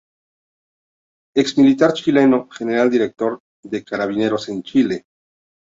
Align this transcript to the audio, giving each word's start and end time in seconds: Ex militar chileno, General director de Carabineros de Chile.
Ex 1.35 1.55
militar 1.59 1.93
chileno, 1.93 2.49
General 2.49 2.89
director 2.89 3.39
de 3.61 3.83
Carabineros 3.83 4.47
de 4.47 4.63
Chile. 4.63 5.05